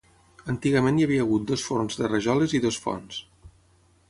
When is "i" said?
2.61-2.63